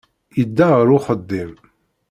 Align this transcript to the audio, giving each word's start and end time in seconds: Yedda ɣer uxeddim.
Yedda 0.37 0.65
ɣer 0.77 0.87
uxeddim. 0.97 1.53